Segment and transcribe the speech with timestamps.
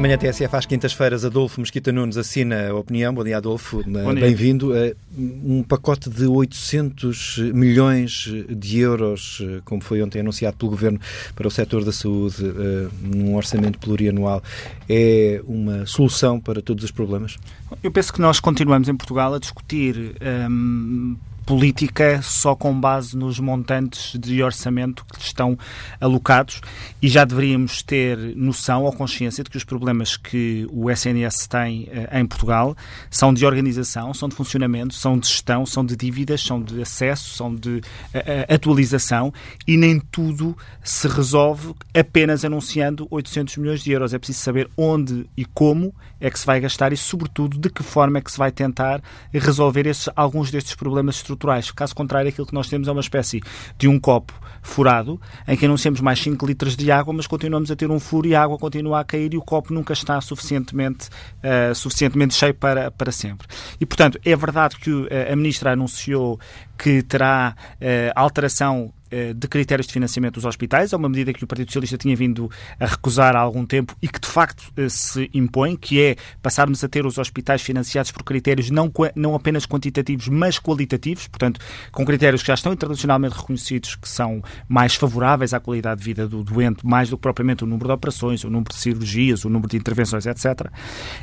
[0.00, 3.12] Amanhã TSF às quintas-feiras, Adolfo Mesquita Nunes assina a opinião.
[3.12, 3.84] Bom dia, Adolfo.
[4.18, 4.72] Bem-vindo.
[5.14, 10.98] Um pacote de 800 milhões de euros, como foi ontem anunciado pelo Governo
[11.36, 14.42] para o setor da saúde, eh, num orçamento plurianual,
[14.88, 17.36] é uma solução para todos os problemas?
[17.82, 20.16] Eu penso que nós continuamos em Portugal a discutir
[20.50, 21.14] um,
[21.50, 25.58] política só com base nos montantes de orçamento que estão
[26.00, 26.60] alocados
[27.02, 31.88] e já deveríamos ter noção ou consciência de que os problemas que o SNS tem
[31.90, 32.76] eh, em Portugal
[33.10, 37.34] são de organização, são de funcionamento, são de gestão, são de dívidas, são de acesso,
[37.34, 37.80] são de
[38.14, 39.34] eh, eh, atualização
[39.66, 44.14] e nem tudo se resolve apenas anunciando 800 milhões de euros.
[44.14, 47.82] É preciso saber onde e como é que se vai gastar e, sobretudo, de que
[47.82, 51.70] forma é que se vai tentar resolver esses, alguns destes problemas estruturais estruturais.
[51.70, 53.40] Caso contrário, aquilo que nós temos é uma espécie
[53.78, 57.76] de um copo furado, em que anunciamos mais 5 litros de água, mas continuamos a
[57.76, 61.08] ter um furo e a água continua a cair e o copo nunca está suficientemente,
[61.38, 63.46] uh, suficientemente cheio para, para sempre.
[63.80, 66.38] E, portanto, é verdade que uh, a Ministra anunciou
[66.76, 68.99] que terá uh, alteração eh,
[69.34, 70.92] de critérios de financiamento dos hospitais.
[70.92, 74.08] É uma medida que o Partido Socialista tinha vindo a recusar há algum tempo e
[74.08, 78.22] que, de facto, eh, se impõe, que é passarmos a ter os hospitais financiados por
[78.22, 83.94] critérios não, não apenas quantitativos, mas qualitativos, portanto, com critérios que já estão internacionalmente reconhecidos,
[83.96, 87.66] que são mais favoráveis à qualidade de vida do doente, mais do que propriamente o
[87.66, 90.68] número de operações, o número de cirurgias, o número de intervenções, etc.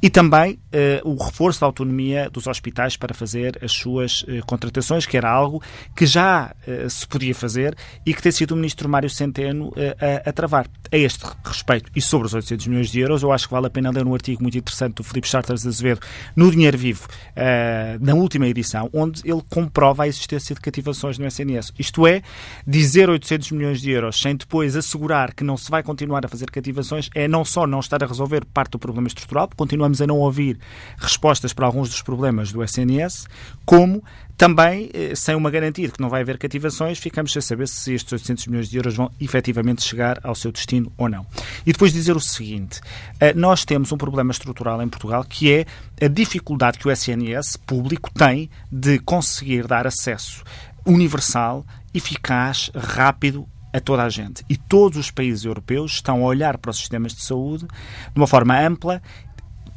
[0.00, 5.06] E também eh, o reforço da autonomia dos hospitais para fazer as suas eh, contratações,
[5.06, 5.62] que era algo
[5.94, 7.71] que já eh, se podia fazer
[8.04, 10.66] e que tem sido o ministro Mário Centeno a, a, a, travar.
[10.90, 13.70] A este respeito e sobre os 800 milhões de euros, eu acho que vale a
[13.70, 16.00] pena ler um artigo muito interessante do Filipe Charters Azevedo
[16.36, 21.26] no Dinheiro Vivo, uh, na última edição, onde ele comprova a existência de cativações no
[21.26, 21.72] SNS.
[21.78, 22.22] Isto é,
[22.66, 26.50] dizer 800 milhões de euros sem depois assegurar que não se vai continuar a fazer
[26.50, 30.18] cativações é não só não estar a resolver parte do problema estrutural, continuamos a não
[30.18, 30.58] ouvir
[30.98, 33.26] respostas para alguns dos problemas do SNS,
[33.64, 34.02] como
[34.42, 37.94] também, eh, sem uma garantia de que não vai haver cativações, ficamos sem saber se
[37.94, 41.24] estes 800 milhões de euros vão efetivamente chegar ao seu destino ou não.
[41.64, 42.80] E depois dizer o seguinte:
[43.20, 45.64] eh, nós temos um problema estrutural em Portugal que é
[46.04, 50.42] a dificuldade que o SNS público tem de conseguir dar acesso
[50.84, 51.64] universal,
[51.94, 54.44] eficaz, rápido a toda a gente.
[54.50, 58.26] E todos os países europeus estão a olhar para os sistemas de saúde de uma
[58.26, 59.00] forma ampla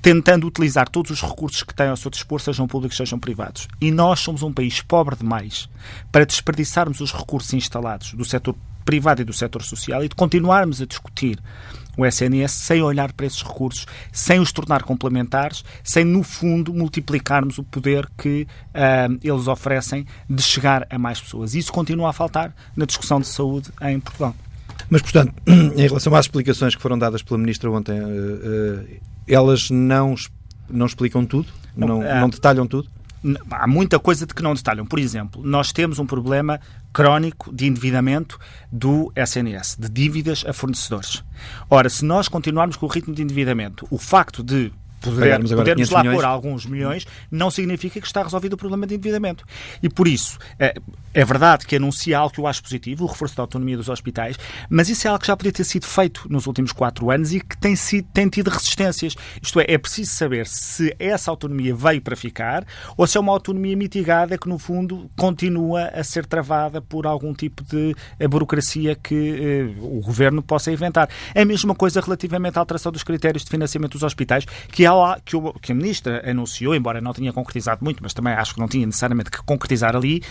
[0.06, 3.68] tentando utilizar todos os recursos que têm ao seu dispor, sejam públicos, sejam privados.
[3.82, 5.68] E nós somos um país pobre demais
[6.12, 8.56] para desperdiçarmos os recursos instalados do setor
[8.86, 11.40] privado e do setor social e de continuarmos a discutir
[11.98, 17.58] o SNS sem olhar para esses recursos, sem os tornar complementares, sem, no fundo, multiplicarmos
[17.58, 21.56] o poder que uh, eles oferecem de chegar a mais pessoas.
[21.56, 24.36] Isso continua a faltar na discussão de saúde em Portugal.
[24.88, 29.70] Mas, portanto, em relação às explicações que foram dadas pela Ministra ontem, uh, uh, elas
[29.70, 30.16] não,
[30.70, 31.48] não explicam tudo?
[31.76, 32.90] Não, não, não detalham tudo?
[33.50, 34.86] Há muita coisa de que não detalham.
[34.86, 36.60] Por exemplo, nós temos um problema
[36.94, 38.40] crónico de endividamento
[38.72, 41.24] do SNS, de dívidas a fornecedores.
[41.70, 44.72] Ora, se nós continuarmos com o ritmo de endividamento, o facto de
[45.12, 46.16] poder, podermos lá milhões.
[46.16, 49.44] pôr alguns milhões, não significa que está resolvido o problema de endividamento.
[49.82, 50.76] E por isso, é,
[51.14, 54.38] é verdade que anuncia algo que eu acho positivo, o reforço da autonomia dos hospitais,
[54.70, 57.40] mas isso é algo que já podia ter sido feito nos últimos quatro anos e
[57.40, 59.16] que tem, sido, tem tido resistências.
[59.42, 62.66] Isto é, é preciso saber se essa autonomia veio para ficar
[62.98, 67.34] ou se é uma autonomia mitigada que, no fundo, continua a ser travada por algum
[67.34, 71.10] tipo de eh, burocracia que eh, o governo possa inventar.
[71.34, 74.88] É a mesma coisa relativamente à alteração dos critérios de financiamento dos hospitais, que é
[75.24, 78.60] que, o, que a ministra anunciou, embora não tenha concretizado muito, mas também acho que
[78.60, 80.22] não tinha necessariamente que concretizar ali,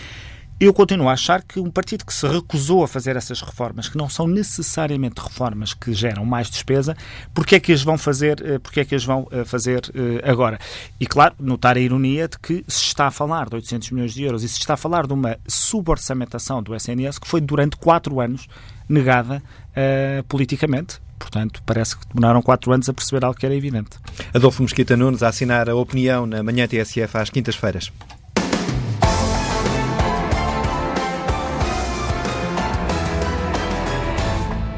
[0.57, 3.97] eu continuo a achar que um partido que se recusou a fazer essas reformas, que
[3.97, 6.95] não são necessariamente reformas que geram mais despesa,
[7.33, 10.29] porque é que as vão fazer, eh, porque é que as vão eh, fazer eh,
[10.29, 10.57] agora?
[10.97, 14.23] E claro, notar a ironia de que se está a falar de 800 milhões de
[14.23, 18.21] euros e se está a falar de uma suborçamentação do SNS que foi durante quatro
[18.21, 18.47] anos
[18.87, 21.01] negada uh, politicamente.
[21.17, 23.97] Portanto, parece que demoraram quatro anos a perceber algo que era evidente.
[24.33, 27.91] Adolfo Mosquita Nunes a assinar a opinião na manhã TSF às quintas-feiras.